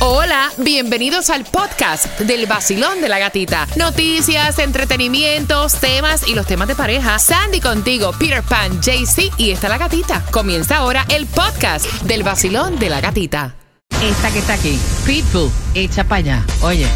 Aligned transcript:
Hola, 0.00 0.52
bienvenidos 0.58 1.28
al 1.28 1.44
podcast 1.44 2.20
del 2.20 2.46
vacilón 2.46 3.00
de 3.00 3.08
la 3.08 3.18
gatita. 3.18 3.66
Noticias, 3.74 4.60
entretenimientos, 4.60 5.74
temas 5.74 6.28
y 6.28 6.36
los 6.36 6.46
temas 6.46 6.68
de 6.68 6.76
pareja. 6.76 7.18
Sandy 7.18 7.60
contigo, 7.60 8.12
Peter 8.16 8.44
Pan, 8.44 8.80
JC 8.80 9.32
y 9.38 9.50
está 9.50 9.68
la 9.68 9.76
gatita. 9.76 10.24
Comienza 10.30 10.76
ahora 10.76 11.04
el 11.08 11.26
podcast 11.26 11.84
del 12.02 12.22
vacilón 12.22 12.78
de 12.78 12.90
la 12.90 13.00
gatita. 13.00 13.56
Esta 14.00 14.30
que 14.30 14.38
está 14.38 14.54
aquí, 14.54 14.78
Pitbull, 15.04 15.50
echa 15.74 16.04
para 16.04 16.18
allá. 16.18 16.46
Oye, 16.60 16.86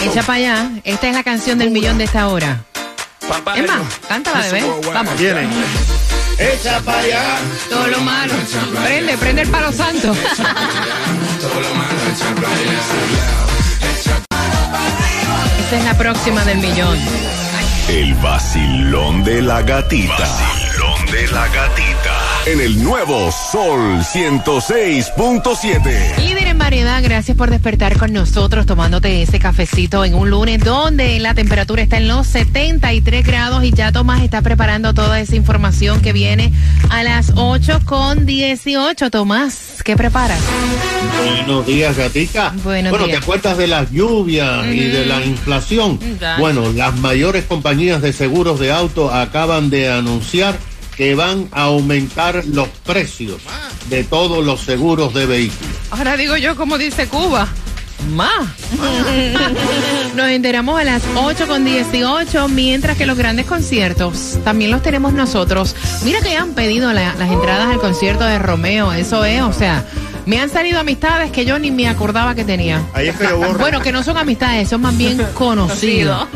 echa 0.00 0.22
para 0.22 0.38
allá. 0.38 0.70
Esta 0.82 1.08
es 1.08 1.14
la 1.14 1.22
canción 1.22 1.56
del 1.56 1.70
millón 1.70 1.98
de 1.98 2.04
esta 2.04 2.26
hora. 2.26 2.64
Más, 3.28 3.94
cántala, 4.08 4.40
bebé. 4.40 4.64
Vamos. 4.92 5.14
Echa 6.38 6.80
para 6.80 6.98
allá. 6.98 7.38
Todo 7.70 7.86
lo 7.88 8.00
malo. 8.00 8.34
Prende, 8.84 9.16
prende 9.16 9.42
el 9.42 9.48
palo 9.48 9.72
santo. 9.72 10.12
Esta 15.58 15.76
es 15.78 15.84
la 15.84 15.98
próxima 15.98 16.44
del 16.44 16.58
millón. 16.58 16.98
El 17.88 18.14
vacilón 18.16 19.24
de 19.24 19.42
la 19.42 19.62
gatita. 19.62 20.18
Vacilón 20.18 21.06
de 21.06 21.26
la 21.28 21.48
gatita. 21.48 22.25
En 22.46 22.60
el 22.60 22.80
nuevo 22.80 23.32
Sol 23.32 23.98
106.7. 24.02 26.16
Líder 26.18 26.46
en 26.46 26.58
variedad, 26.58 27.02
gracias 27.02 27.36
por 27.36 27.50
despertar 27.50 27.98
con 27.98 28.12
nosotros 28.12 28.66
tomándote 28.66 29.20
ese 29.20 29.40
cafecito 29.40 30.04
en 30.04 30.14
un 30.14 30.30
lunes 30.30 30.62
donde 30.62 31.18
la 31.18 31.34
temperatura 31.34 31.82
está 31.82 31.96
en 31.96 32.06
los 32.06 32.28
73 32.28 33.26
grados 33.26 33.64
y 33.64 33.72
ya 33.72 33.90
Tomás 33.90 34.22
está 34.22 34.42
preparando 34.42 34.94
toda 34.94 35.18
esa 35.18 35.34
información 35.34 36.00
que 36.00 36.12
viene 36.12 36.52
a 36.88 37.02
las 37.02 37.32
8 37.34 37.80
con 37.84 38.26
18. 38.26 39.10
Tomás, 39.10 39.82
¿qué 39.84 39.96
preparas? 39.96 40.38
Buenos 41.24 41.66
días, 41.66 41.96
gatica. 41.96 42.54
Buenos 42.62 42.90
bueno, 42.90 43.06
días. 43.06 43.18
¿te 43.18 43.24
acuerdas 43.24 43.58
de 43.58 43.66
las 43.66 43.90
lluvias 43.90 44.66
y 44.66 44.84
de 44.84 45.04
la 45.04 45.24
inflación? 45.24 45.98
Ya. 46.20 46.38
Bueno, 46.38 46.72
las 46.72 46.96
mayores 46.96 47.44
compañías 47.44 48.02
de 48.02 48.12
seguros 48.12 48.60
de 48.60 48.70
auto 48.70 49.12
acaban 49.12 49.68
de 49.68 49.90
anunciar 49.90 50.56
que 50.96 51.14
van 51.14 51.48
a 51.52 51.62
aumentar 51.64 52.42
los 52.46 52.68
precios 52.84 53.40
de 53.90 54.04
todos 54.04 54.44
los 54.44 54.60
seguros 54.62 55.12
de 55.14 55.26
vehículos. 55.26 55.74
Ahora 55.90 56.16
digo 56.16 56.36
yo 56.36 56.56
como 56.56 56.78
dice 56.78 57.06
Cuba. 57.08 57.48
Más. 58.10 58.46
Nos 60.14 60.28
enteramos 60.28 60.78
a 60.80 60.84
las 60.84 61.02
8 61.16 61.46
con 61.48 61.64
18, 61.64 62.48
mientras 62.48 62.96
que 62.96 63.04
los 63.06 63.16
grandes 63.18 63.46
conciertos 63.46 64.38
también 64.44 64.70
los 64.70 64.82
tenemos 64.82 65.12
nosotros. 65.12 65.74
Mira 66.04 66.20
que 66.20 66.30
ya 66.30 66.42
han 66.42 66.52
pedido 66.54 66.92
la- 66.92 67.14
las 67.14 67.30
entradas 67.30 67.68
al 67.68 67.78
concierto 67.80 68.24
de 68.24 68.38
Romeo, 68.38 68.92
eso 68.92 69.24
es, 69.24 69.42
o 69.42 69.52
sea, 69.52 69.84
me 70.24 70.38
han 70.40 70.50
salido 70.50 70.78
amistades 70.80 71.30
que 71.32 71.44
yo 71.44 71.58
ni 71.58 71.70
me 71.70 71.88
acordaba 71.88 72.34
que 72.34 72.44
tenía. 72.44 72.82
Ahí 72.92 73.08
es 73.08 73.16
que 73.16 73.24
yo 73.24 73.38
borro. 73.38 73.58
Bueno, 73.58 73.80
que 73.80 73.92
no 73.92 74.02
son 74.02 74.16
amistades, 74.18 74.68
son 74.68 74.82
más 74.82 74.96
bien 74.96 75.18
conocidos. 75.34 76.26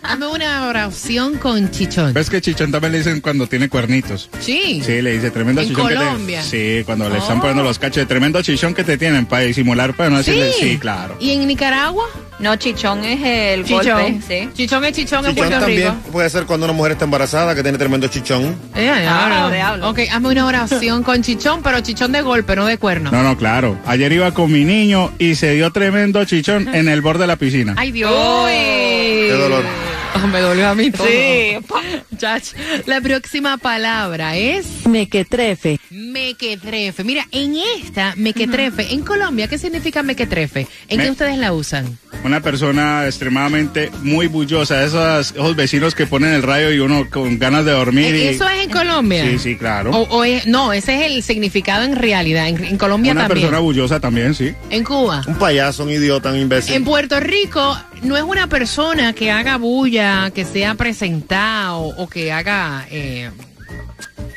Dame 0.03 0.27
una 0.27 0.67
oración 0.67 1.37
con 1.39 1.71
chichón. 1.71 2.13
¿Ves 2.13 2.29
que 2.31 2.41
Chichón 2.41 2.73
también 2.73 2.93
le 2.93 2.99
dicen 2.99 3.21
cuando 3.21 3.47
tiene 3.47 3.69
cuernitos? 3.69 4.29
Sí. 4.41 4.83
Sí, 4.85 5.01
le 5.03 5.13
dice 5.13 5.31
tremendo 5.31 5.61
¿En 5.61 5.69
chichón 5.69 5.87
Colombia? 5.95 6.43
que 6.43 6.49
te 6.51 6.79
Sí, 6.79 6.85
cuando 6.85 7.09
le 7.09 7.19
están 7.19 7.39
Oh. 7.39 7.41
poniendo 7.41 7.63
los 7.63 7.79
cachos, 7.79 8.07
tremendo 8.09 8.43
chichón 8.43 8.75
que 8.75 8.83
te 8.83 8.97
tienen 8.99 9.27
para 9.27 9.43
disimular, 9.43 9.95
para 9.95 10.11
no 10.11 10.19
decirle 10.19 10.53
sí, 10.59 10.79
claro. 10.79 11.17
¿Y 11.21 11.31
en 11.33 11.47
Nicaragua? 11.47 12.05
No, 12.41 12.55
chichón 12.57 13.05
es 13.05 13.21
el 13.25 13.65
Chichón. 13.65 14.01
golpe, 14.01 14.21
sí. 14.27 14.49
Chichón 14.55 14.85
es 14.85 14.93
chichón, 14.93 15.27
en 15.27 15.33
Chichón 15.35 15.49
Puerto 15.49 15.59
también 15.67 15.89
Rico. 15.95 16.13
puede 16.13 16.31
ser 16.31 16.45
cuando 16.47 16.67
una 16.67 16.73
mujer 16.73 16.93
está 16.93 17.05
embarazada 17.05 17.55
que 17.55 17.63
tiene 17.63 17.79
tremendo 17.79 18.07
chichón. 18.09 18.57
Eh, 18.77 18.89
Ah, 19.09 19.51
diablo. 19.53 19.91
Ok, 19.91 20.01
hazme 20.11 20.29
una 20.29 20.47
oración 20.47 21.03
con 21.03 21.21
chichón, 21.23 21.63
pero 21.63 21.81
chichón 21.81 22.13
de 22.13 22.23
golpe, 22.23 22.55
no 22.57 22.65
de 22.67 22.79
cuerno. 22.79 23.11
No, 23.11 23.23
no, 23.25 23.37
claro. 23.37 23.77
Ayer 23.87 24.13
iba 24.13 24.33
con 24.33 24.51
mi 24.53 24.65
niño 24.65 25.13
y 25.19 25.35
se 25.35 25.55
dio 25.55 25.71
tremendo 25.73 26.25
chichón 26.25 26.73
en 26.75 26.88
el 26.93 27.01
borde 27.01 27.21
de 27.21 27.27
la 27.27 27.37
piscina. 27.37 27.75
Ay, 27.77 27.93
Dios. 27.93 28.11
Qué 28.49 29.37
dolor. 29.39 29.65
Oh, 30.15 30.27
me 30.33 30.41
dolió 30.41 30.69
a 30.69 30.75
mí 30.75 30.91
todo. 30.91 31.07
Sí. 31.07 31.57
Chach. 32.19 32.49
La 32.87 33.01
próxima 33.01 33.59
palabra 33.59 34.37
es 34.37 34.87
Mequetrefe. 34.87 35.79
mequetrefe. 35.91 37.05
Mira, 37.05 37.27
en 37.31 37.55
esta 37.81 38.15
mequetrefe, 38.17 38.93
en 38.93 39.03
Colombia, 39.03 39.47
¿qué 39.49 39.57
significa 39.59 40.03
mequetrefe? 40.03 40.67
¿En 40.89 40.99
Me- 40.99 41.05
qué 41.05 41.11
ustedes 41.11 41.39
la 41.39 41.53
usan? 41.53 41.99
Una 42.25 42.41
persona 42.41 43.07
extremadamente 43.07 43.91
muy 44.03 44.27
bullosa, 44.27 44.83
esos, 44.85 45.31
esos 45.31 45.55
vecinos 45.55 45.95
que 45.95 46.07
ponen 46.07 46.33
el 46.35 46.43
rayo 46.43 46.73
y 46.73 46.81
uno 46.81 47.09
con 47.09 47.39
ganas 47.39 47.65
de 47.65 47.71
dormir. 47.73 48.15
y- 48.15 48.19
Eh, 48.23 48.31
¿Eso 48.31 48.49
es 48.49 48.65
en 48.65 48.71
Colombia? 48.71 49.25
Sí, 49.25 49.39
sí, 49.39 49.57
claro. 49.57 49.91
O, 49.93 50.19
o 50.19 50.25
es- 50.25 50.47
no, 50.47 50.73
ese 50.73 50.97
es 51.07 51.13
el 51.13 51.23
significado 51.23 51.85
en 51.85 51.95
realidad. 51.95 52.49
En, 52.49 52.65
en 52.65 52.79
Colombia 52.79 53.13
Una 53.13 53.23
también. 53.29 53.43
persona 53.47 53.61
bullosa 53.61 54.01
también, 54.01 54.35
sí. 54.35 54.53
En 54.71 54.83
Cuba. 54.83 55.23
Un 55.29 55.37
payaso, 55.37 55.85
un 55.85 55.91
idiota, 55.93 56.31
un 56.33 56.39
imbécil. 56.41 56.75
En 56.75 56.85
Puerto 56.85 57.21
Rico 57.21 57.79
no 58.03 58.17
es 58.17 58.23
una 58.23 58.47
persona 58.47 59.13
que 59.13 59.31
haga 59.31 59.57
bulla, 59.57 60.31
que 60.35 60.45
sea 60.45 60.75
presentado 60.75 61.81
o 61.81 62.09
que 62.09 62.33
haga 62.33 62.87
eh, 62.91 63.31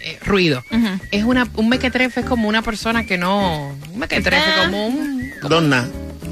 eh, 0.03 0.19
ruido. 0.25 0.63
Es 1.11 1.23
una 1.23 1.47
un 1.55 1.69
mequetrefe 1.69 2.21
es 2.21 2.25
como 2.25 2.47
una 2.49 2.61
persona 2.61 3.05
que 3.05 3.17
no 3.17 3.75
un 3.93 3.99
mequetrefe 3.99 4.43
Ah. 4.57 4.63
como 4.65 4.87
un 4.87 5.31
Donna. 5.47 5.87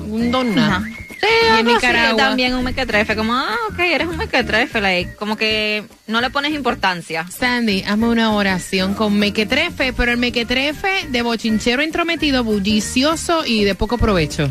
un 0.07 0.31
donna. 0.31 0.83
Sí, 1.21 1.27
Y 1.27 1.59
en 1.59 1.65
Nicaragua. 1.65 2.17
también 2.17 2.53
un 2.55 2.63
mequetrefe, 2.63 3.15
como, 3.15 3.33
ah, 3.33 3.55
ok, 3.71 3.79
eres 3.79 4.07
un 4.07 4.17
mequetrefe, 4.17 4.79
like, 4.79 5.15
como 5.15 5.35
que 5.35 5.83
no 6.07 6.21
le 6.21 6.29
pones 6.29 6.53
importancia. 6.53 7.25
Sandy, 7.29 7.83
hazme 7.87 8.07
una 8.07 8.31
oración 8.33 8.93
con 8.93 9.17
mequetrefe, 9.19 9.91
pero 9.93 10.11
el 10.11 10.17
mequetrefe 10.17 11.07
de 11.09 11.21
bochinchero 11.21 11.83
intrometido, 11.83 12.43
bullicioso 12.43 13.45
y 13.45 13.63
de 13.65 13.75
poco 13.75 13.97
provecho. 13.97 14.49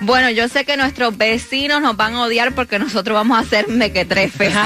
Bueno, 0.00 0.30
yo 0.30 0.48
sé 0.48 0.64
que 0.64 0.76
nuestros 0.76 1.16
vecinos 1.16 1.80
nos 1.80 1.96
van 1.96 2.14
a 2.14 2.22
odiar 2.24 2.54
porque 2.54 2.78
nosotros 2.78 3.14
vamos 3.14 3.38
a 3.38 3.48
ser 3.48 3.68
mequetrefes. 3.68 4.52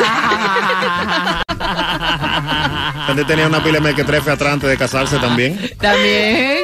Antes 3.08 3.26
tenía 3.26 3.46
una 3.46 3.62
pila 3.62 3.78
de 3.78 3.80
mequetrefe 3.80 4.30
atrás 4.30 4.54
antes 4.54 4.70
de 4.70 4.76
casarse 4.76 5.18
también. 5.18 5.58
También. 5.78 6.58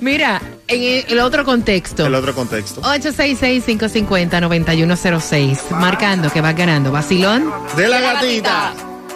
Mira, 0.00 0.42
en 0.68 1.04
el, 1.08 1.18
otro 1.20 1.44
contexto. 1.44 2.06
El 2.06 2.14
otro 2.14 2.34
contexto. 2.34 2.80
866-550-9106. 2.82 5.70
Marcando 5.70 6.30
que 6.30 6.40
vas 6.40 6.56
ganando. 6.56 6.92
Vacilón. 6.92 7.52
De 7.76 7.88
la 7.88 8.00
gatita. 8.00 8.72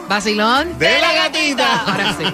Vacilón. 0.08 0.76
De 0.78 1.00
la 1.00 1.14
gatita. 1.14 1.84
Ahora 1.84 2.14
sí. 2.18 2.24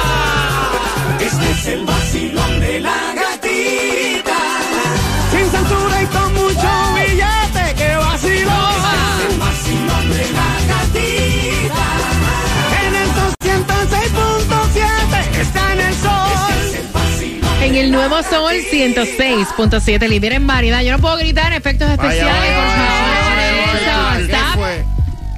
El 17.82 17.92
nuevo 17.92 18.22
Sol 18.22 18.54
106.7, 18.72 20.08
líder 20.08 20.34
en 20.34 20.46
variedad. 20.46 20.82
Yo 20.82 20.92
no 20.92 21.00
puedo 21.00 21.18
gritar 21.18 21.52
efectos 21.52 21.90
especiales, 21.90 22.54
por 22.54 22.66
favor. 22.68 23.40
Eso, 23.76 24.20
stop. 24.26 24.60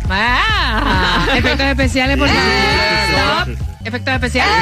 Ah, 0.09 1.27
efectos 1.37 1.67
especiales, 1.67 2.17
por 2.17 2.27
favor. 2.27 2.43
Stop. 3.47 3.47
Efectos 3.85 4.13
especiales. 4.13 4.55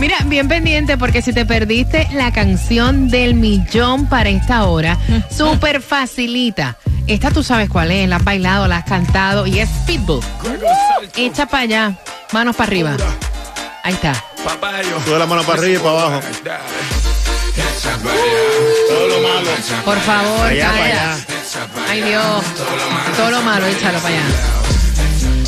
Mira, 0.00 0.16
bien 0.24 0.48
pendiente 0.48 0.96
porque 0.96 1.20
si 1.20 1.34
te 1.34 1.44
perdiste 1.44 2.08
la 2.12 2.32
canción 2.32 3.08
del 3.08 3.34
millón 3.34 4.06
para 4.06 4.30
esta 4.30 4.64
hora, 4.64 4.96
súper 5.30 5.82
facilita. 5.82 6.78
Esta 7.06 7.30
tú 7.30 7.42
sabes 7.42 7.68
cuál 7.68 7.90
es, 7.90 8.08
la 8.08 8.16
has 8.16 8.24
bailado, 8.24 8.66
la 8.66 8.78
has 8.78 8.84
cantado 8.84 9.46
y 9.46 9.58
es 9.58 9.68
Pitbull. 9.86 10.22
Echa 11.16 11.44
para 11.46 11.62
allá, 11.64 11.98
manos 12.32 12.56
para 12.56 12.68
arriba. 12.68 12.96
Ahí 13.82 13.94
está. 13.94 14.12
Papayo. 14.48 14.98
Sube 15.04 15.18
la 15.18 15.26
mano 15.26 15.42
para 15.42 15.58
arriba 15.60 15.74
y 15.78 15.82
para 15.82 15.90
abajo. 15.90 16.20
Todo 18.88 19.08
lo 19.08 19.20
malo. 19.28 19.50
Por 19.84 19.98
favor, 20.00 20.46
Allá, 20.46 20.70
para 20.70 20.84
allá. 20.84 21.16
Ay 21.90 22.02
Dios, 22.02 22.44
todo 23.16 23.30
lo 23.30 23.42
malo, 23.42 23.66
échalo 23.66 23.98
para 23.98 24.14
allá. 24.14 24.67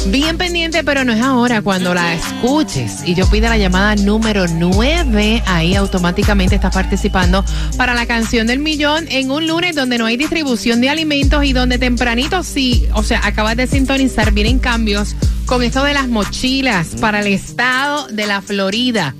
Bien 0.06 0.38
pendiente, 0.38 0.82
pero 0.82 1.04
no 1.04 1.12
es 1.12 1.20
ahora. 1.20 1.62
Cuando 1.62 1.94
la 1.94 2.14
escuches 2.14 3.02
y 3.04 3.14
yo 3.14 3.28
pida 3.28 3.50
la 3.50 3.58
llamada 3.58 3.94
número 3.96 4.46
9, 4.48 5.42
ahí 5.46 5.74
automáticamente 5.74 6.54
estás 6.54 6.74
participando 6.74 7.44
para 7.76 7.94
la 7.94 8.06
canción 8.06 8.46
del 8.46 8.58
millón 8.58 9.06
en 9.08 9.30
un 9.30 9.46
lunes 9.46 9.76
donde 9.76 9.98
no 9.98 10.06
hay 10.06 10.16
distribución 10.16 10.80
de 10.80 10.88
alimentos 10.88 11.44
y 11.44 11.52
donde 11.52 11.78
tempranito 11.78 12.42
sí, 12.42 12.86
o 12.94 13.02
sea, 13.02 13.20
acabas 13.24 13.56
de 13.56 13.66
sintonizar, 13.66 14.32
vienen 14.32 14.58
cambios 14.58 15.14
con 15.46 15.62
esto 15.62 15.84
de 15.84 15.94
las 15.94 16.08
mochilas 16.08 16.88
para 17.00 17.20
el 17.20 17.26
estado 17.26 18.08
de 18.08 18.26
la 18.26 18.40
Florida. 18.40 19.14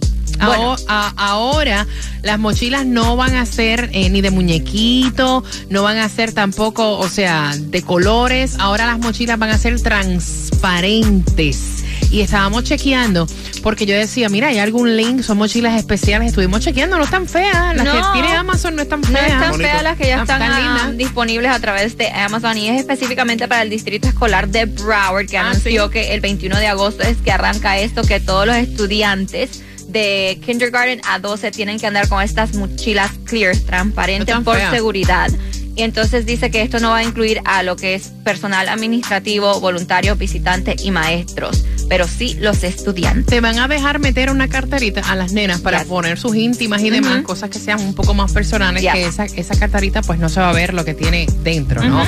Bueno. 0.47 0.77
A- 0.89 1.13
ahora 1.17 1.87
las 2.23 2.39
mochilas 2.39 2.87
no 2.87 3.17
van 3.17 3.35
a 3.37 3.47
ser 3.47 3.91
eh, 3.93 4.09
ni 4.11 4.21
de 4.21 4.31
muñequito, 4.31 5.45
no 5.69 5.83
van 5.83 5.99
a 5.99 6.09
ser 6.09 6.33
tampoco, 6.33 6.99
o 6.99 7.09
sea, 7.09 7.55
de 7.59 7.83
colores. 7.83 8.57
Ahora 8.59 8.87
las 8.87 8.99
mochilas 8.99 9.39
van 9.39 9.51
a 9.51 9.59
ser 9.59 9.81
transparentes. 9.81 11.85
Y 12.11 12.23
estábamos 12.23 12.65
chequeando, 12.65 13.29
porque 13.63 13.87
yo 13.87 13.95
decía, 13.95 14.29
mira, 14.29 14.49
hay 14.49 14.59
algún 14.59 14.97
link, 14.97 15.23
son 15.23 15.39
mochilas 15.39 15.79
especiales. 15.79 16.29
Estuvimos 16.31 16.61
chequeando, 16.61 16.99
no 16.99 17.05
están 17.05 17.29
feas. 17.29 17.77
Las 17.77 17.85
No. 17.85 17.93
que 17.93 18.01
tiene 18.15 18.33
Amazon 18.35 18.75
no 18.75 18.83
están 18.83 19.01
No 19.01 19.07
feas. 19.07 19.27
están 19.31 19.51
Bonito. 19.53 19.71
feas 19.71 19.83
las 19.85 19.97
que 19.97 20.07
ya 20.09 20.21
están 20.23 20.43
están 20.43 20.63
ah, 20.63 20.93
disponibles 20.97 21.53
a 21.53 21.61
través 21.61 21.97
de 21.97 22.09
Amazon 22.11 22.59
y 22.59 22.69
es 22.69 22.81
específicamente 22.81 23.47
para 23.47 23.63
el 23.63 23.71
distrito 23.71 24.09
escolar 24.09 24.49
de 24.49 24.65
Broward 24.65 25.27
que 25.29 25.39
Ah, 25.39 25.51
anunció 25.51 25.87
sí. 25.87 25.93
que 25.93 26.13
el 26.15 26.21
21 26.21 26.59
de 26.59 26.67
agosto 26.67 27.05
es 27.05 27.19
que 27.19 27.31
arranca 27.31 27.79
esto, 27.79 28.03
que 28.03 28.19
todos 28.19 28.45
los 28.45 28.57
estudiantes 28.57 29.63
de 29.91 30.41
kindergarten 30.45 31.01
a 31.09 31.19
12 31.19 31.51
tienen 31.51 31.79
que 31.79 31.87
andar 31.87 32.09
con 32.09 32.23
estas 32.23 32.55
mochilas 32.55 33.11
clear, 33.25 33.57
transparentes 33.57 34.37
por 34.41 34.59
seguridad. 34.71 35.31
Y 35.77 35.83
entonces 35.83 36.27
dice 36.27 36.51
que 36.51 36.63
esto 36.63 36.79
no 36.81 36.91
va 36.91 36.99
a 36.99 37.03
incluir 37.03 37.41
a 37.45 37.63
lo 37.63 37.77
que 37.77 37.95
es 37.95 38.09
personal 38.25 38.69
administrativo, 38.69 39.61
voluntarios, 39.61 40.19
visitantes 40.19 40.85
y 40.85 40.91
maestros, 40.91 41.65
pero 41.91 42.07
sí 42.09 42.37
los 42.41 42.63
estudiantes. 42.65 43.27
Te 43.27 43.41
van 43.41 43.59
a 43.59 43.67
dejar 43.69 43.99
meter 43.99 44.31
una 44.31 44.49
carterita 44.49 45.01
a 45.03 45.17
las 45.17 45.33
nenas 45.33 45.61
para 45.61 45.81
Yes. 45.81 45.89
poner 45.89 46.19
sus 46.21 46.37
íntimas 46.37 46.81
y 46.83 46.89
demás, 46.91 47.23
cosas 47.25 47.51
que 47.51 47.59
sean 47.59 47.81
un 47.81 47.95
poco 47.95 48.15
más 48.15 48.33
personales, 48.33 48.81
Yes. 48.83 48.93
que 48.93 49.05
esa, 49.07 49.25
esa 49.25 49.59
carterita 49.59 50.01
pues 50.01 50.19
no 50.21 50.29
se 50.29 50.41
va 50.41 50.51
a 50.51 50.53
ver 50.53 50.73
lo 50.73 50.85
que 50.85 50.95
tiene 50.95 51.27
dentro, 51.43 51.83
¿no? 51.85 52.03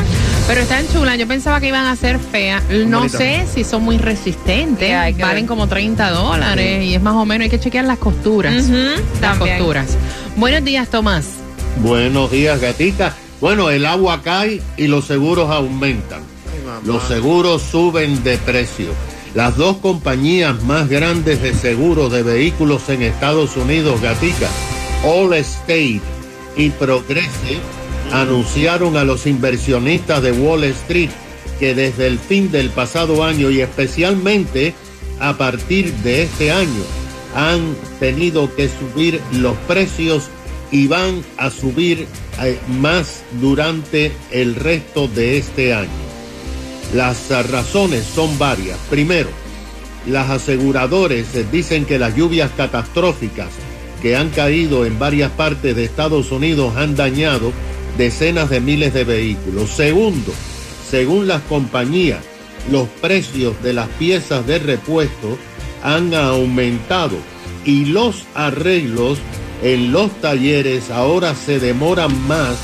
Pero 0.46 0.61
están 0.61 0.87
chulas, 0.93 1.19
yo 1.19 1.26
pensaba 1.26 1.61
que 1.61 1.67
iban 1.69 1.84
a 1.84 1.96
ser 1.96 2.19
feas. 2.20 2.62
No 2.70 2.99
Bonita. 3.00 3.19
sé 3.19 3.44
si 3.52 3.64
son 3.64 3.82
muy 3.82 3.99
resistentes, 3.99 4.88
Yeah, 4.88 5.11
valen 5.19 5.43
ver. 5.43 5.46
como 5.46 5.67
30 5.67 6.11
dólares 6.11 6.85
y 6.85 6.94
es 6.94 7.02
más 7.02 7.14
o 7.14 7.25
menos, 7.26 7.44
hay 7.46 7.50
que 7.50 7.58
chequear 7.61 7.85
las 7.85 7.99
costuras. 7.99 8.55
Las 8.69 9.00
también. 9.20 9.58
costuras. 9.58 9.96
Buenos 10.37 10.64
días, 10.64 10.88
Tomás. 10.88 11.25
Buenos 11.82 12.31
días, 12.31 12.61
gatita. 12.61 13.14
Bueno, 13.40 13.69
el 13.70 13.85
agua 13.85 14.23
cae 14.23 14.62
y 14.76 14.87
los 14.87 15.06
seguros 15.06 15.50
aumentan. 15.50 16.23
Los 16.87 17.02
seguros 17.08 17.62
suben 17.62 18.23
de 18.23 18.38
precio. 18.38 18.93
Las 19.34 19.56
dos 19.56 19.79
compañías 19.79 20.62
más 20.64 20.88
grandes 20.88 21.40
de 21.40 21.55
seguros 21.55 22.12
de 22.12 22.23
vehículos 22.23 22.88
en 22.90 23.02
Estados 23.02 23.56
Unidos, 23.56 24.00
gatica, 24.02 24.49
Allstate 25.05 26.00
y 26.56 26.69
Progressive, 26.70 27.61
anunciaron 28.12 28.99
a 28.99 29.05
los 29.05 29.26
inversionistas 29.26 30.23
de 30.23 30.32
Wall 30.32 30.64
Street 30.64 31.11
que 31.58 31.75
desde 31.75 32.08
el 32.08 32.19
fin 32.19 32.50
del 32.50 32.69
pasado 32.70 33.25
año 33.25 33.50
y 33.50 33.62
especialmente 33.62 34.75
a 35.19 35.38
partir 35.38 35.93
de 36.02 36.25
este 36.25 36.52
año 36.52 36.82
han 37.35 37.75
tenido 38.00 38.55
que 38.55 38.69
subir 38.69 39.19
los 39.32 39.56
precios 39.69 40.25
y 40.70 40.88
van 40.88 41.23
a 41.38 41.49
subir 41.49 42.06
eh, 42.43 42.58
más 42.81 43.23
durante 43.40 44.12
el 44.31 44.56
resto 44.56 45.08
de 45.08 45.38
este 45.38 45.73
año. 45.73 46.01
Las 46.92 47.30
razones 47.50 48.04
son 48.04 48.38
varias. 48.38 48.78
Primero, 48.90 49.30
las 50.06 50.30
aseguradores 50.30 51.34
eh, 51.34 51.46
dicen 51.50 51.84
que 51.84 51.98
las 51.98 52.14
lluvias 52.14 52.50
catastróficas 52.56 53.49
que 54.02 54.16
han 54.16 54.30
caído 54.30 54.84
en 54.84 54.99
varias 54.99 55.30
partes 55.30 55.76
de 55.76 55.84
Estados 55.84 56.32
Unidos 56.32 56.76
han 56.76 56.96
dañado 56.96 57.52
decenas 57.96 58.50
de 58.50 58.61
miles 58.61 58.92
de 58.92 59.04
vehículos. 59.04 59.70
Segundo, 59.70 60.32
según 60.90 61.28
las 61.28 61.40
compañías, 61.42 62.20
los 62.70 62.88
precios 63.00 63.61
de 63.62 63.72
las 63.72 63.88
piezas 63.88 64.46
de 64.46 64.58
repuesto 64.58 65.38
han 65.82 66.12
aumentado 66.14 67.16
y 67.64 67.87
los 67.87 68.25
arreglos 68.34 69.18
en 69.62 69.92
los 69.92 70.11
talleres 70.20 70.90
ahora 70.90 71.34
se 71.34 71.61
demoran 71.61 72.26
más 72.26 72.56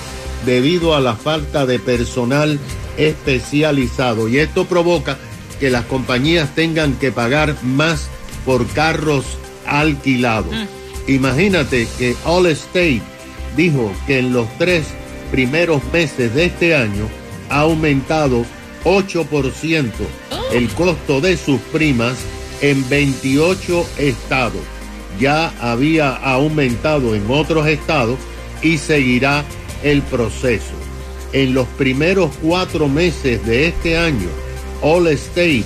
debido 0.45 0.95
a 0.95 1.01
la 1.01 1.15
falta 1.15 1.67
de 1.67 1.79
personal 1.79 2.59
especializado 2.99 4.29
y 4.29 4.39
esto 4.39 4.67
provoca 4.67 5.17
que 5.59 5.71
las 5.71 5.85
compañías 5.87 6.55
tengan 6.55 6.95
que 6.95 7.11
pagar 7.11 7.57
más 7.63 8.09
por 8.45 8.67
carros 8.69 9.25
alquilados. 9.67 10.55
Imagínate 11.07 11.89
que 11.99 12.15
Allstate 12.25 13.03
dijo 13.57 13.93
que 14.07 14.19
en 14.19 14.33
los 14.33 14.47
tres 14.59 14.87
primeros 15.31 15.83
meses 15.93 16.35
de 16.35 16.47
este 16.47 16.75
año 16.75 17.09
ha 17.49 17.61
aumentado 17.61 18.45
8% 18.85 19.91
el 20.53 20.69
costo 20.71 21.21
de 21.21 21.37
sus 21.37 21.61
primas 21.73 22.19
en 22.61 22.89
28 22.89 23.87
estados. 23.99 24.63
Ya 25.19 25.53
había 25.61 26.15
aumentado 26.15 27.15
en 27.15 27.25
otros 27.31 27.67
estados 27.67 28.19
y 28.63 28.79
seguirá 28.79 29.45
el 29.83 30.03
proceso. 30.03 30.88
En 31.33 31.55
los 31.55 31.67
primeros 31.69 32.31
cuatro 32.43 32.89
meses 32.89 33.45
de 33.47 33.69
este 33.69 33.99
año, 33.99 34.29
Allstate 34.83 35.65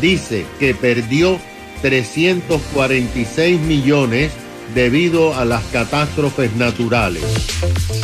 dice 0.00 0.44
que 0.58 0.74
perdió 0.74 1.38
346 1.82 3.60
millones 3.60 4.32
debido 4.74 5.34
a 5.34 5.44
las 5.44 5.64
catástrofes 5.72 6.54
naturales. 6.56 7.22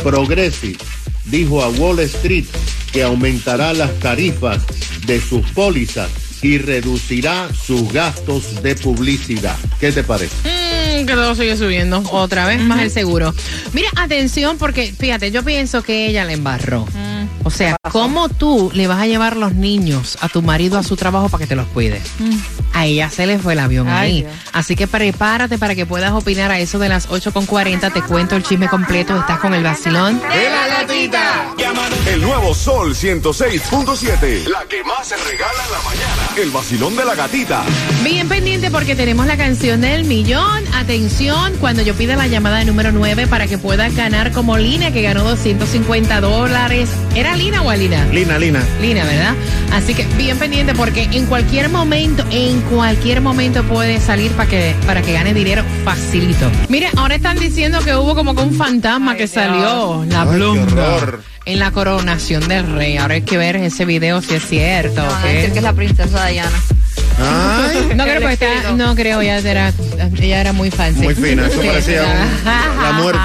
Progressive 0.03 0.77
dijo 1.25 1.63
a 1.63 1.69
Wall 1.69 1.99
Street 1.99 2.45
que 2.91 3.03
aumentará 3.03 3.73
las 3.73 3.97
tarifas 3.99 4.65
de 5.05 5.21
sus 5.21 5.45
pólizas 5.51 6.09
y 6.41 6.57
reducirá 6.57 7.49
sus 7.53 7.91
gastos 7.91 8.61
de 8.61 8.75
publicidad. 8.75 9.57
¿Qué 9.79 9.91
te 9.91 10.03
parece? 10.03 10.56
Que 11.05 11.13
todo 11.13 11.35
sigue 11.35 11.55
subiendo. 11.55 12.03
Otra 12.11 12.47
vez 12.47 12.59
más 12.59 12.81
el 12.81 12.89
seguro. 12.89 13.33
Mira, 13.73 13.89
atención, 13.95 14.57
porque 14.57 14.93
fíjate, 14.97 15.31
yo 15.31 15.43
pienso 15.43 15.83
que 15.83 16.07
ella 16.07 16.25
le 16.25 16.33
embarró. 16.33 16.87
O 17.47 17.49
sea, 17.49 17.77
¿cómo 17.93 18.27
tú 18.27 18.71
le 18.73 18.87
vas 18.87 18.99
a 18.99 19.07
llevar 19.07 19.37
los 19.37 19.53
niños 19.53 20.17
a 20.19 20.27
tu 20.27 20.41
marido 20.41 20.77
a 20.77 20.83
su 20.83 20.97
trabajo 20.97 21.29
para 21.29 21.43
que 21.43 21.47
te 21.47 21.55
los 21.55 21.65
cuide? 21.67 22.01
A 22.73 22.85
ella 22.85 23.09
se 23.09 23.25
le 23.25 23.39
fue 23.39 23.53
el 23.53 23.59
avión 23.59 23.87
Mm. 23.87 23.89
Ay, 23.89 23.95
ahí. 24.11 24.21
Dios. 24.23 24.33
Así 24.51 24.75
que 24.75 24.85
prepárate 24.85 25.57
para 25.57 25.73
que 25.73 25.85
puedas 25.85 26.11
opinar 26.11 26.51
a 26.51 26.59
eso 26.59 26.77
de 26.77 26.89
las 26.89 27.07
8.40. 27.07 27.93
Te 27.93 28.01
cuento 28.01 28.35
el 28.35 28.43
chisme 28.43 28.67
completo. 28.67 29.17
Estás 29.17 29.39
con 29.39 29.53
el 29.53 29.63
vacilón. 29.63 30.19
De 30.19 30.49
la 30.49 30.67
gatita. 30.67 31.53
El 32.05 32.21
nuevo 32.21 32.53
Sol 32.53 32.93
106.7. 32.95 34.47
La 34.47 34.65
que 34.67 34.83
más 34.83 35.07
se 35.07 35.15
regala 35.15 35.63
en 35.65 35.71
la 35.71 35.81
mañana. 35.83 36.29
El 36.37 36.51
vacilón 36.51 36.95
de 36.97 37.05
la 37.05 37.15
gatita. 37.15 37.63
Bien 38.03 38.27
pendiente 38.27 38.69
porque 38.71 38.95
tenemos 38.95 39.25
la 39.25 39.37
canción 39.37 39.79
del 39.81 40.03
millón. 40.03 40.63
Atención, 40.73 41.53
cuando 41.59 41.81
yo 41.81 41.93
pida 41.95 42.15
la 42.17 42.27
llamada 42.27 42.63
número 42.65 42.91
9 42.91 43.27
para 43.27 43.47
que 43.47 43.57
puedas 43.57 43.95
ganar 43.95 44.31
como 44.33 44.57
Lina, 44.57 44.91
que 44.91 45.01
ganó 45.01 45.23
250 45.23 46.19
dólares. 46.21 46.89
¿Era 47.17 47.35
Lina 47.35 47.63
o 47.63 47.69
Alina? 47.71 48.05
Lina, 48.11 48.37
Lina. 48.37 48.63
Lina, 48.79 49.03
¿verdad? 49.03 49.33
Así 49.73 49.95
que 49.95 50.05
bien 50.17 50.37
pendiente 50.37 50.75
porque 50.75 51.03
en 51.11 51.25
cualquier 51.25 51.67
momento, 51.69 52.23
en 52.29 52.61
cualquier 52.61 53.21
momento 53.21 53.63
puede 53.63 53.99
salir 53.99 54.31
para 54.33 54.47
que, 54.47 54.75
para 54.85 55.01
que 55.01 55.13
gane 55.13 55.33
dinero 55.33 55.63
facilito. 55.83 56.49
Mire, 56.69 56.89
ahora 56.95 57.15
están 57.15 57.39
diciendo 57.39 57.79
que 57.83 57.95
hubo 57.95 58.13
como 58.13 58.35
que 58.35 58.43
un 58.43 58.53
fantasma 58.53 59.13
Ay, 59.13 59.17
que 59.17 59.23
Dios. 59.23 59.31
salió, 59.33 60.05
la 60.07 60.21
Ay, 60.21 61.09
en 61.45 61.59
la 61.59 61.71
coronación 61.71 62.47
del 62.47 62.71
rey. 62.73 62.97
Ahora 62.97 63.15
hay 63.15 63.21
que 63.23 63.37
ver 63.37 63.55
ese 63.55 63.85
video 63.85 64.21
si 64.21 64.35
es 64.35 64.45
cierto. 64.45 65.01
No, 65.01 65.07
van 65.07 65.15
a 65.15 65.25
¿ok? 65.25 65.25
decir 65.31 65.51
que 65.53 65.57
es 65.57 65.63
la 65.63 65.73
princesa 65.73 66.25
Diana. 66.27 66.59
Ay, 67.19 67.93
No 67.95 68.03
creo, 68.03 68.21
porque 68.21 68.33
está- 68.33 68.71
no 68.73 68.95
creo, 68.95 69.21
ella 69.21 69.37
era, 69.39 69.73
ella 70.19 70.41
era 70.41 70.53
muy 70.53 70.69
fancy. 70.69 71.01
Muy 71.01 71.15
fina, 71.15 71.47
eso 71.47 71.59
parecía 71.61 72.03
un- 72.03 72.45
la 72.83 72.91
muerte. 72.91 73.19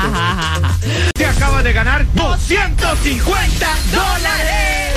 Te 1.15 1.27
acabas 1.27 1.65
de 1.65 1.73
ganar 1.73 2.07
250 2.15 3.67
dólares. 3.93 4.93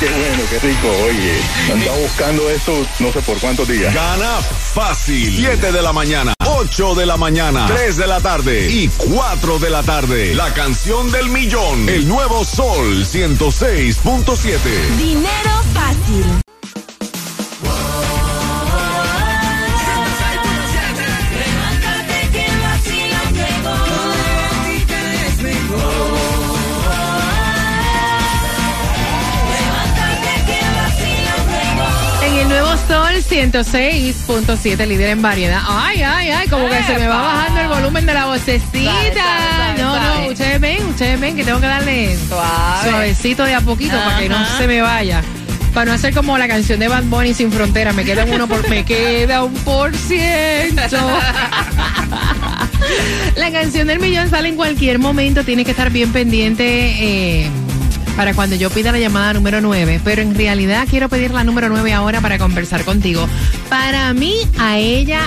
qué 0.00 0.06
bueno, 0.06 0.42
qué 0.50 0.58
rico. 0.60 0.88
Oye, 1.04 1.40
andaba 1.72 1.96
buscando 1.98 2.50
esto 2.50 2.86
no 2.98 3.12
sé 3.12 3.20
por 3.20 3.38
cuántos 3.38 3.68
días. 3.68 3.92
Gana 3.94 4.40
fácil. 4.74 5.36
7 5.36 5.72
de 5.72 5.82
la 5.82 5.92
mañana, 5.92 6.34
8 6.44 6.94
de 6.94 7.06
la 7.06 7.16
mañana, 7.16 7.66
3 7.66 7.96
de 7.96 8.06
la 8.06 8.20
tarde 8.20 8.70
y 8.70 8.88
4 8.88 9.58
de 9.58 9.70
la 9.70 9.82
tarde. 9.82 10.34
La 10.34 10.52
canción 10.54 11.10
del 11.10 11.28
millón. 11.28 11.88
El 11.88 12.08
nuevo 12.08 12.44
Sol 12.44 13.04
106.7. 13.04 14.58
Dinero 14.96 15.62
fácil. 15.72 16.43
106.7, 33.28 34.86
líder 34.86 35.10
en 35.10 35.22
variedad. 35.22 35.62
Ay, 35.66 36.02
ay, 36.02 36.30
ay, 36.30 36.48
como 36.48 36.68
que 36.68 36.82
se 36.84 36.98
me 36.98 37.08
va 37.08 37.22
bajando 37.22 37.60
el 37.60 37.68
volumen 37.68 38.06
de 38.06 38.14
la 38.14 38.26
vocecita. 38.26 39.74
No, 39.78 39.98
no, 39.98 40.26
ustedes 40.28 40.60
ven, 40.60 40.84
ustedes 40.86 41.18
ven 41.18 41.36
que 41.36 41.44
tengo 41.44 41.60
que 41.60 41.66
darle 41.66 42.16
Suave. 42.28 42.90
suavecito 42.90 43.44
de 43.44 43.54
a 43.54 43.60
poquito 43.60 43.96
para 43.96 44.18
que 44.18 44.28
no 44.28 44.44
se 44.58 44.66
me 44.66 44.80
vaya. 44.80 45.22
Para 45.72 45.86
no 45.86 45.92
hacer 45.92 46.14
como 46.14 46.38
la 46.38 46.46
canción 46.46 46.78
de 46.78 46.86
Bad 46.86 47.04
Bunny 47.04 47.34
sin 47.34 47.50
frontera, 47.50 47.92
me 47.92 48.04
queda 48.04 48.24
un 48.24 48.32
uno 48.32 48.46
por, 48.46 48.68
me 48.68 48.84
queda 48.84 49.42
un 49.42 49.54
por 49.54 49.96
ciento. 49.96 50.82
La 53.36 53.50
canción 53.50 53.88
del 53.88 53.98
millón 53.98 54.30
sale 54.30 54.50
en 54.50 54.56
cualquier 54.56 54.98
momento, 54.98 55.42
tienes 55.42 55.64
que 55.64 55.72
estar 55.72 55.90
bien 55.90 56.12
pendiente 56.12 56.64
eh, 56.66 57.50
para 58.16 58.34
cuando 58.34 58.56
yo 58.56 58.70
pida 58.70 58.92
la 58.92 58.98
llamada 58.98 59.32
número 59.32 59.60
9, 59.60 60.00
pero 60.04 60.22
en 60.22 60.34
realidad 60.34 60.86
quiero 60.88 61.08
pedir 61.08 61.32
la 61.32 61.44
número 61.44 61.68
9 61.68 61.92
ahora 61.92 62.20
para 62.20 62.38
conversar 62.38 62.84
contigo. 62.84 63.28
Para 63.68 64.12
mí, 64.14 64.36
a 64.58 64.78
ella 64.78 65.20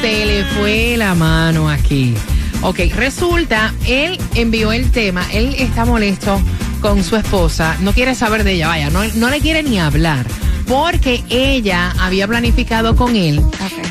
se 0.00 0.26
le 0.26 0.44
fue 0.44 0.96
la 0.96 1.14
mano 1.14 1.68
aquí. 1.68 2.14
Ok, 2.62 2.80
resulta, 2.94 3.74
él 3.86 4.18
envió 4.34 4.72
el 4.72 4.90
tema, 4.90 5.26
él 5.32 5.54
está 5.58 5.84
molesto 5.84 6.40
con 6.80 7.02
su 7.02 7.16
esposa, 7.16 7.76
no 7.80 7.92
quiere 7.92 8.14
saber 8.14 8.44
de 8.44 8.52
ella, 8.52 8.68
vaya, 8.68 8.90
no, 8.90 9.02
no 9.16 9.30
le 9.30 9.40
quiere 9.40 9.62
ni 9.62 9.78
hablar, 9.78 10.26
porque 10.66 11.22
ella 11.28 11.92
había 11.98 12.26
planificado 12.26 12.96
con 12.96 13.16
él 13.16 13.42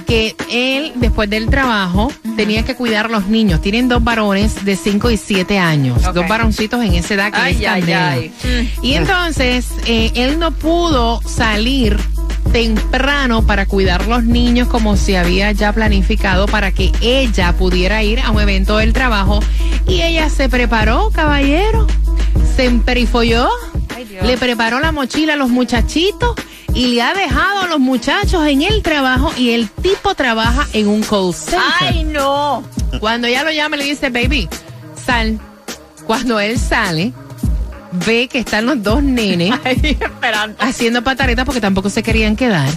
que 0.03 0.35
él, 0.49 0.93
después 0.95 1.29
del 1.29 1.49
trabajo, 1.49 2.11
tenía 2.35 2.63
que 2.63 2.75
cuidar 2.75 3.05
a 3.05 3.09
los 3.09 3.27
niños. 3.27 3.61
Tienen 3.61 3.87
dos 3.87 4.03
varones 4.03 4.65
de 4.65 4.75
5 4.75 5.09
y 5.11 5.17
7 5.17 5.57
años, 5.59 6.01
dos 6.13 6.27
varoncitos 6.27 6.83
en 6.83 6.93
esa 6.95 7.13
edad 7.13 7.31
que 7.31 7.39
Ay, 7.39 7.63
es 7.63 7.67
ay, 7.67 7.93
ay. 7.93 8.33
Y 8.81 8.93
entonces, 8.93 9.67
eh, 9.85 10.11
él 10.15 10.39
no 10.39 10.51
pudo 10.51 11.21
salir 11.21 11.97
temprano 12.51 13.45
para 13.45 13.65
cuidar 13.65 14.07
los 14.07 14.23
niños 14.23 14.67
como 14.67 14.95
se 14.95 15.17
había 15.17 15.51
ya 15.53 15.73
planificado 15.73 16.45
para 16.45 16.71
que 16.71 16.91
ella 17.01 17.53
pudiera 17.53 18.03
ir 18.03 18.19
a 18.19 18.31
un 18.31 18.41
evento 18.41 18.77
del 18.77 18.93
trabajo. 18.93 19.39
Y 19.87 20.01
ella 20.01 20.29
se 20.29 20.49
preparó, 20.49 21.09
caballero, 21.11 21.87
se 22.55 22.65
emperifolló, 22.65 23.49
Ay, 24.03 24.27
le 24.27 24.37
preparó 24.37 24.79
la 24.79 24.91
mochila 24.91 25.33
a 25.33 25.35
los 25.35 25.49
muchachitos 25.49 26.35
y 26.73 26.87
le 26.87 27.01
ha 27.01 27.13
dejado 27.13 27.61
a 27.61 27.67
los 27.67 27.79
muchachos 27.79 28.45
en 28.47 28.61
el 28.61 28.81
trabajo 28.81 29.31
y 29.37 29.51
el 29.51 29.69
tipo 29.69 30.15
trabaja 30.15 30.67
en 30.73 30.87
un 30.87 31.01
call 31.01 31.33
center. 31.33 31.61
Ay, 31.79 32.03
no. 32.03 32.63
Cuando 32.99 33.27
ella 33.27 33.43
lo 33.43 33.51
llama 33.51 33.77
le 33.77 33.85
dice, 33.85 34.09
baby, 34.09 34.49
sal. 35.05 35.39
Cuando 36.05 36.39
él 36.39 36.59
sale, 36.59 37.13
ve 38.05 38.27
que 38.27 38.39
están 38.39 38.65
los 38.65 38.81
dos 38.81 39.03
nenes 39.03 39.53
Ay, 39.63 39.97
haciendo 40.59 41.03
pataletas 41.03 41.45
porque 41.45 41.61
tampoco 41.61 41.89
se 41.89 42.03
querían 42.03 42.35
quedar 42.35 42.69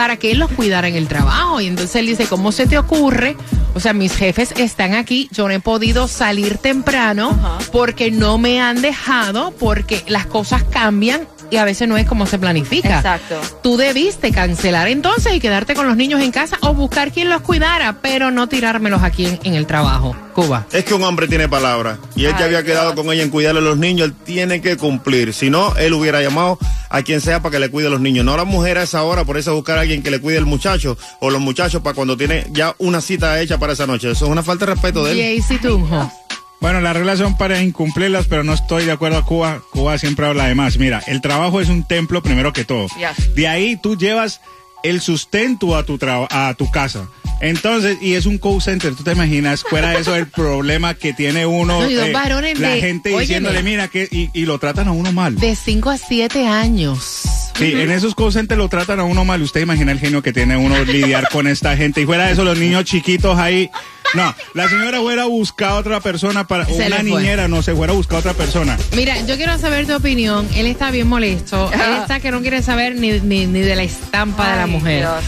para 0.00 0.16
que 0.16 0.32
él 0.32 0.38
los 0.38 0.50
cuidara 0.52 0.88
en 0.88 0.96
el 0.96 1.08
trabajo. 1.08 1.60
Y 1.60 1.66
entonces 1.66 1.94
él 1.96 2.06
dice, 2.06 2.24
¿cómo 2.26 2.52
se 2.52 2.66
te 2.66 2.78
ocurre? 2.78 3.36
O 3.74 3.80
sea, 3.80 3.92
mis 3.92 4.16
jefes 4.16 4.54
están 4.56 4.94
aquí, 4.94 5.28
yo 5.30 5.46
no 5.46 5.52
he 5.52 5.60
podido 5.60 6.08
salir 6.08 6.56
temprano 6.56 7.38
porque 7.70 8.10
no 8.10 8.38
me 8.38 8.62
han 8.62 8.80
dejado, 8.80 9.50
porque 9.58 10.02
las 10.08 10.24
cosas 10.24 10.64
cambian 10.64 11.28
y 11.50 11.56
a 11.56 11.64
veces 11.64 11.88
no 11.88 11.96
es 11.96 12.06
como 12.06 12.26
se 12.26 12.38
planifica. 12.38 12.96
Exacto. 12.96 13.40
Tú 13.62 13.76
debiste 13.76 14.30
cancelar 14.32 14.88
entonces 14.88 15.34
y 15.34 15.40
quedarte 15.40 15.74
con 15.74 15.86
los 15.86 15.96
niños 15.96 16.20
en 16.20 16.30
casa 16.32 16.56
o 16.62 16.74
buscar 16.74 17.12
quien 17.12 17.28
los 17.28 17.42
cuidara, 17.42 17.96
pero 18.00 18.30
no 18.30 18.48
tirármelos 18.48 19.02
aquí 19.02 19.26
en, 19.26 19.38
en 19.44 19.54
el 19.54 19.66
trabajo. 19.66 20.14
Cuba. 20.34 20.64
Es 20.72 20.84
que 20.84 20.94
un 20.94 21.02
hombre 21.02 21.26
tiene 21.26 21.48
palabra. 21.48 21.98
Y 22.14 22.24
él 22.24 22.32
que 22.36 22.44
Ay, 22.44 22.44
había 22.44 22.62
quedado 22.62 22.92
Dios. 22.92 23.04
con 23.04 23.12
ella 23.12 23.24
en 23.24 23.30
cuidarle 23.30 23.60
a 23.60 23.64
los 23.64 23.76
niños, 23.78 24.06
él 24.08 24.14
tiene 24.14 24.60
que 24.60 24.76
cumplir. 24.76 25.32
Si 25.34 25.50
no, 25.50 25.74
él 25.76 25.92
hubiera 25.92 26.22
llamado 26.22 26.56
a 26.88 27.02
quien 27.02 27.20
sea 27.20 27.42
para 27.42 27.52
que 27.52 27.58
le 27.58 27.68
cuide 27.68 27.88
a 27.88 27.90
los 27.90 28.00
niños. 28.00 28.24
No 28.24 28.34
a 28.34 28.36
la 28.36 28.44
mujer 28.44 28.78
a 28.78 28.84
esa 28.84 29.02
hora, 29.02 29.24
por 29.24 29.36
eso 29.38 29.54
buscar 29.54 29.78
a 29.78 29.80
alguien 29.80 30.02
que 30.04 30.10
le 30.10 30.20
cuide 30.20 30.38
al 30.38 30.46
muchacho 30.46 30.96
o 31.20 31.30
los 31.30 31.40
muchachos 31.40 31.82
para 31.82 31.94
cuando 31.94 32.16
tiene 32.16 32.46
ya 32.52 32.74
una 32.78 33.00
cita 33.00 33.40
hecha 33.40 33.58
para 33.58 33.72
esa 33.72 33.86
noche. 33.88 34.10
Eso 34.12 34.24
es 34.26 34.30
una 34.30 34.42
falta 34.44 34.66
de 34.66 34.72
respeto 34.74 35.04
de 35.04 35.12
él. 35.12 35.40
Jaycee 35.42 35.58
Tunjo. 35.58 36.12
Bueno, 36.60 36.80
las 36.80 36.94
reglas 36.94 37.18
son 37.18 37.36
para 37.38 37.62
incumplirlas, 37.62 38.26
pero 38.28 38.44
no 38.44 38.52
estoy 38.52 38.84
de 38.84 38.92
acuerdo 38.92 39.18
a 39.18 39.24
Cuba. 39.24 39.62
Cuba 39.70 39.96
siempre 39.98 40.26
habla 40.26 40.46
de 40.46 40.54
más. 40.54 40.76
Mira, 40.78 41.02
el 41.06 41.20
trabajo 41.22 41.60
es 41.60 41.68
un 41.68 41.84
templo 41.84 42.22
primero 42.22 42.52
que 42.52 42.64
todo. 42.64 42.86
Yes. 42.98 43.34
De 43.34 43.48
ahí 43.48 43.76
tú 43.76 43.96
llevas 43.96 44.40
el 44.82 45.00
sustento 45.00 45.74
a 45.76 45.84
tu 45.84 45.98
a 46.02 46.54
tu 46.54 46.70
casa. 46.70 47.08
Entonces, 47.40 47.96
y 48.02 48.14
es 48.14 48.26
un 48.26 48.36
call 48.36 48.60
center, 48.60 48.94
tú 48.94 49.02
te 49.02 49.12
imaginas, 49.12 49.62
fuera 49.62 49.90
de 49.92 50.00
eso 50.00 50.14
el 50.14 50.26
problema 50.26 50.92
que 50.92 51.14
tiene 51.14 51.46
uno, 51.46 51.80
No, 51.88 52.12
varones 52.12 52.58
la 52.58 52.68
de- 52.74 52.80
gente 52.82 53.08
óyeme. 53.08 53.20
diciéndole, 53.22 53.62
mira, 53.62 53.88
que, 53.88 54.06
y, 54.10 54.28
y 54.34 54.44
lo 54.44 54.58
tratan 54.58 54.88
a 54.88 54.92
uno 54.92 55.10
mal. 55.12 55.36
De 55.36 55.56
5 55.56 55.88
a 55.88 55.96
7 55.96 56.46
años. 56.46 57.22
Sí, 57.56 57.72
en 57.72 57.90
esos 57.90 58.14
call 58.14 58.32
centers 58.32 58.58
lo 58.58 58.68
tratan 58.68 59.00
a 59.00 59.04
uno 59.04 59.24
mal. 59.24 59.40
Usted 59.40 59.62
imagina 59.62 59.90
el 59.92 59.98
genio 59.98 60.22
que 60.22 60.34
tiene 60.34 60.58
uno 60.58 60.84
lidiar 60.84 61.28
con 61.30 61.46
esta 61.46 61.74
gente. 61.78 62.02
Y 62.02 62.06
fuera 62.06 62.26
de 62.26 62.32
eso, 62.32 62.44
los 62.44 62.58
niños 62.58 62.84
chiquitos 62.84 63.38
ahí. 63.38 63.70
No, 64.14 64.34
la 64.54 64.68
señora 64.68 65.00
fuera 65.00 65.22
a 65.22 65.26
buscar 65.26 65.70
a 65.70 65.74
otra 65.76 66.00
persona 66.00 66.46
para. 66.46 66.66
Se 66.66 66.86
una 66.86 67.02
niñera, 67.02 67.46
no, 67.48 67.62
se 67.62 67.74
fuera 67.74 67.92
a 67.92 67.96
buscar 67.96 68.16
a 68.16 68.20
otra 68.20 68.34
persona. 68.34 68.76
Mira, 68.96 69.20
yo 69.26 69.36
quiero 69.36 69.56
saber 69.58 69.86
tu 69.86 69.94
opinión. 69.94 70.48
Él 70.54 70.66
está 70.66 70.90
bien 70.90 71.06
molesto. 71.08 71.70
Él 71.72 71.80
está 72.02 72.18
que 72.20 72.30
no 72.32 72.40
quiere 72.40 72.62
saber 72.62 72.96
ni, 72.96 73.20
ni, 73.20 73.46
ni 73.46 73.60
de 73.60 73.76
la 73.76 73.82
estampa 73.84 74.50
de 74.50 74.56
la 74.56 74.66
mujer. 74.66 75.00
Dios. 75.00 75.24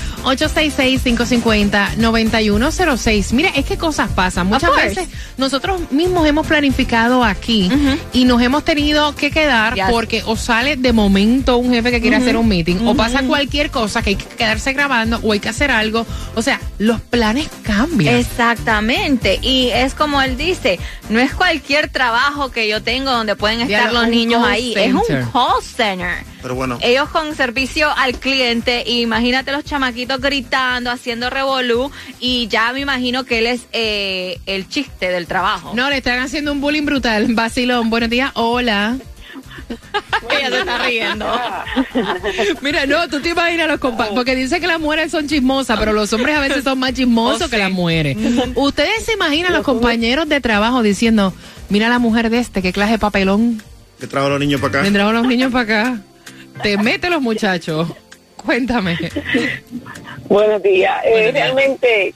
866-550-9106. 1.99 3.33
Mira, 3.33 3.51
es 3.51 3.65
que 3.65 3.77
cosas 3.77 4.09
pasan. 4.11 4.47
Muchas 4.49 4.71
Of 4.71 4.77
course. 4.77 4.89
veces 4.89 5.09
nosotros 5.37 5.81
mismos 5.91 6.27
hemos 6.27 6.47
planificado 6.47 7.25
aquí 7.25 7.71
y 8.13 8.25
nos 8.25 8.41
hemos 8.43 8.65
tenido 8.65 9.15
que 9.15 9.31
quedar 9.31 9.75
Yes. 9.75 9.85
porque 9.91 10.23
o 10.27 10.37
sale 10.37 10.77
de 10.77 10.93
momento 10.93 11.57
un 11.57 11.73
jefe 11.73 11.91
que 11.91 12.01
quiere 12.01 12.17
hacer 12.17 12.37
un 12.37 12.49
meeting 12.49 12.87
o 12.87 12.95
pasa 12.95 13.23
cualquier 13.23 13.71
cosa 13.71 14.03
que 14.03 14.11
hay 14.11 14.17
que 14.17 14.25
quedarse 14.27 14.73
grabando 14.73 15.19
o 15.23 15.33
hay 15.33 15.41
que 15.41 15.49
hacer 15.49 15.71
algo. 15.71 16.07
O 16.35 16.43
sea, 16.43 16.61
los 16.79 17.01
planes 17.01 17.49
cambian. 17.63 18.17
Exactamente. 18.17 18.72
Exactamente. 18.73 19.39
Y 19.43 19.69
es 19.69 19.95
como 19.95 20.23
él 20.23 20.37
dice, 20.37 20.79
no 21.11 21.21
es 21.21 21.35
cualquier 21.35 21.91
trabajo 21.91 22.51
que 22.51 22.69
yo 22.69 22.83
tengo 22.83 23.11
donde 23.11 23.37
pueden 23.37 23.61
estar 23.61 23.93
los 23.93 24.09
niños 24.09 24.43
ahí. 24.47 24.73
Es 24.75 24.95
un 24.95 25.03
call 25.33 25.63
center. 25.63 26.25
Pero 26.41 26.55
bueno. 26.55 26.79
Ellos 26.81 27.09
con 27.11 27.35
servicio 27.37 27.89
al 27.97 28.19
cliente, 28.19 28.83
imagínate 28.87 29.53
los 29.53 29.65
chamaquitos 29.65 30.21
gritando, 30.21 30.91
haciendo 30.91 31.31
revolú, 31.31 31.91
y 32.19 32.49
ya 32.49 32.73
me 32.73 32.81
imagino 32.81 33.25
que 33.25 33.39
él 33.39 33.47
es 33.47 33.67
eh, 33.73 34.41
el 34.47 34.69
chiste 34.69 35.11
del 35.11 35.27
trabajo. 35.27 35.73
No, 35.75 35.91
le 35.91 35.99
están 35.99 36.19
haciendo 36.21 36.53
un 36.53 36.61
bullying 36.61 36.85
brutal. 36.85 37.27
Vacilón, 37.35 37.91
buenos 37.91 38.11
días, 38.11 38.33
hola. 38.35 38.97
Ella 40.31 40.51
se 40.51 40.59
está 40.61 40.79
riendo. 40.87 41.27
Mira, 42.61 42.87
no, 42.87 43.09
tú 43.09 43.21
te 43.21 43.31
imaginas 43.31 43.69
los 43.69 43.79
compañeros, 43.81 44.15
porque 44.17 44.35
dice 44.35 44.61
que 44.61 44.67
las 44.67 44.81
mujeres 44.81 45.11
son 45.11 45.29
chismosas, 45.29 45.79
pero 45.79 45.93
los 45.93 46.13
hombres 46.13 46.37
a 46.37 46.41
veces 46.41 46.65
son 46.65 46.79
más 46.79 46.93
chismosos 46.95 47.43
Oh, 47.47 47.51
que 47.51 47.57
sí. 47.57 47.63
las 47.63 47.71
mujeres. 47.73 48.17
Ustedes 48.55 49.05
se 49.05 49.13
imaginan 49.15 49.53
los 49.53 49.63
compañeros 49.65 50.29
de 50.29 50.41
trabajo 50.41 50.83
diciendo, 50.83 51.33
mira 51.69 51.89
la 51.89 51.99
mujer 51.99 52.31
de 52.31 52.39
este, 52.39 52.63
qué 52.63 52.73
clase 52.73 52.93
de 52.93 52.99
papelón, 52.99 53.63
Que 53.99 54.07
trajo 54.07 54.27
a 54.27 54.31
los 54.31 54.41
niños 54.41 54.61
para 54.61 54.71
acá. 54.71 54.83
vendrán 54.83 55.13
los 55.15 55.27
niños 55.27 55.53
para 55.53 55.63
acá. 55.83 56.01
Te 56.63 56.77
mete 56.77 57.09
los 57.11 57.23
muchachos. 57.23 57.89
Cuéntame. 58.37 58.99
Buenos 60.29 60.63
días. 60.63 61.01
Eh, 61.05 61.11
Buenos 61.11 61.33
días. 61.33 61.33
realmente, 61.35 62.15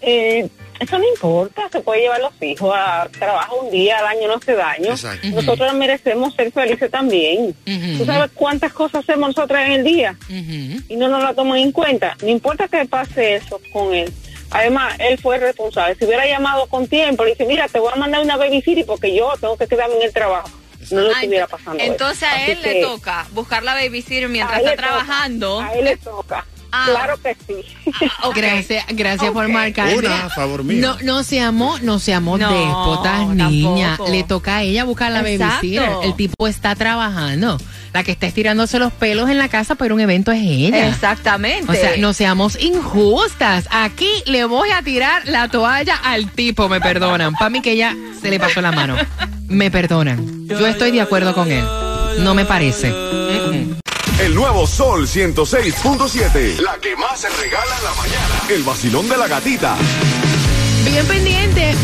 eh, 0.00 0.48
eso 0.80 0.98
no 0.98 1.08
importa. 1.08 1.68
Se 1.70 1.80
puede 1.80 2.00
llevar 2.02 2.20
los 2.20 2.32
hijos 2.40 2.72
a 2.76 3.08
trabajo 3.18 3.56
un 3.62 3.70
día, 3.70 3.98
al 3.98 4.06
año 4.06 4.28
no 4.28 4.34
hace 4.34 4.54
daño. 4.54 4.90
Exacto. 4.90 5.26
Nosotros 5.28 5.74
merecemos 5.74 6.34
ser 6.34 6.52
felices 6.52 6.90
también. 6.90 7.54
Ujú. 7.66 7.98
¿Tú 7.98 8.04
sabes 8.04 8.30
cuántas 8.34 8.72
cosas 8.72 9.02
hacemos 9.04 9.28
nosotras 9.36 9.66
en 9.66 9.72
el 9.72 9.84
día? 9.84 10.16
Y 10.28 10.96
no 10.96 11.08
nos 11.08 11.22
la 11.22 11.34
toman 11.34 11.58
en 11.58 11.72
cuenta. 11.72 12.16
No 12.22 12.28
importa 12.28 12.68
que 12.68 12.84
pase 12.86 13.36
eso 13.36 13.60
con 13.72 13.94
él. 13.94 14.12
Además, 14.50 14.94
él 15.00 15.18
fue 15.18 15.38
responsable. 15.38 15.96
Si 15.96 16.04
hubiera 16.04 16.24
llamado 16.26 16.66
con 16.66 16.86
tiempo, 16.86 17.24
le 17.24 17.30
dice, 17.30 17.44
mira, 17.46 17.66
te 17.68 17.80
voy 17.80 17.90
a 17.92 17.96
mandar 17.96 18.22
una 18.22 18.36
babysitter 18.36 18.86
porque 18.86 19.14
yo 19.14 19.32
tengo 19.40 19.56
que 19.56 19.66
quedarme 19.66 19.96
en 19.96 20.02
el 20.02 20.12
trabajo. 20.12 20.48
No 20.92 21.00
le 21.00 21.08
Ah, 21.08 21.12
estuviera 21.16 21.46
pasando 21.48 21.82
eso. 21.82 21.90
Entonces 21.92 22.22
a 22.22 22.36
Así 22.36 22.52
él 22.52 22.62
le 22.62 22.72
que 22.74 22.82
toca 22.82 23.26
buscar 23.32 23.64
la 23.64 23.74
babysitter 23.74 24.28
mientras 24.28 24.58
a 24.58 24.60
está 24.60 24.70
toca, 24.76 24.82
trabajando. 24.86 25.60
A 25.60 25.74
él 25.74 25.84
le 25.84 25.96
toca. 25.96 26.46
Ah. 26.72 26.86
Claro 26.90 27.16
que 27.22 27.36
sí. 27.46 27.92
Ok. 28.22 28.36
Gracias, 28.36 28.84
gracias 28.90 29.30
por 29.30 29.48
marcar. 29.48 29.94
Una 29.96 30.26
a 30.26 30.30
favor 30.30 30.64
mío. 30.64 30.78
No, 30.80 30.96
no 31.02 31.22
seamos, 31.22 31.82
no 31.82 31.98
seamos 31.98 32.38
No, 32.40 32.50
déspotas, 32.50 33.28
niña. 33.28 33.90
tampoco. 33.96 34.10
Le 34.10 34.24
toca 34.24 34.56
a 34.56 34.62
ella 34.62 34.84
buscar 34.84 35.12
la 35.12 35.22
babysitter. 35.22 35.88
El 36.02 36.14
tipo 36.16 36.46
está 36.46 36.74
trabajando. 36.74 37.58
La 37.92 38.04
que 38.04 38.12
está 38.12 38.26
estirándose 38.26 38.78
los 38.78 38.92
pelos 38.92 39.30
en 39.30 39.38
la 39.38 39.48
casa 39.48 39.74
para 39.74 39.94
un 39.94 40.00
evento 40.00 40.30
es 40.32 40.42
ella. 40.42 40.88
Exactamente. 40.88 41.70
O 41.70 41.74
sea, 41.74 41.96
no 41.96 42.12
seamos 42.12 42.60
injustas. 42.60 43.68
Aquí 43.70 44.10
le 44.26 44.44
voy 44.44 44.70
a 44.70 44.82
tirar 44.82 45.22
la 45.26 45.48
toalla 45.48 45.96
al 45.96 46.30
tipo, 46.30 46.68
me 46.68 46.80
perdonan. 46.80 47.32
Para 47.34 47.48
mí 47.48 47.62
que 47.62 47.72
ella 47.72 47.96
se 48.20 48.28
le 48.28 48.38
pasó 48.38 48.60
la 48.60 48.72
mano. 48.72 48.96
Me 49.48 49.70
perdonan. 49.70 50.46
Yo 50.46 50.66
estoy 50.66 50.90
de 50.90 51.00
acuerdo 51.00 51.34
con 51.34 51.50
él. 51.50 51.64
No 52.18 52.34
me 52.34 52.44
parece. 52.44 52.92
El 54.18 54.34
nuevo 54.34 54.66
Sol 54.66 55.06
106.7. 55.06 56.58
La 56.60 56.76
que 56.80 56.96
más 56.96 57.20
se 57.20 57.28
regala 57.28 57.76
en 57.78 57.84
la 57.84 57.94
mañana. 57.94 58.34
El 58.48 58.62
vacilón 58.62 59.08
de 59.08 59.16
la 59.16 59.28
gatita. 59.28 59.76
Bien 60.84 61.06
pendiente. 61.06 61.74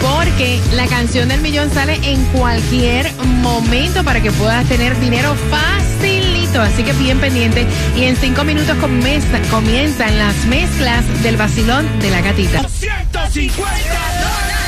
Porque 0.00 0.60
la 0.74 0.86
canción 0.86 1.28
del 1.28 1.40
millón 1.40 1.72
sale 1.74 1.98
en 2.04 2.24
cualquier 2.26 3.12
momento 3.42 4.04
para 4.04 4.22
que 4.22 4.30
puedas 4.30 4.64
tener 4.68 4.98
dinero 5.00 5.34
facilito. 5.50 6.62
Así 6.62 6.84
que 6.84 6.92
bien 6.92 7.18
pendiente. 7.18 7.66
Y 7.96 8.04
en 8.04 8.16
cinco 8.16 8.44
minutos 8.44 8.76
comienza- 8.78 9.40
comienzan 9.50 10.16
las 10.16 10.36
mezclas 10.46 11.04
del 11.24 11.36
vacilón 11.36 11.86
de 12.00 12.10
la 12.10 12.20
gatita. 12.20 12.68
150 12.68 14.67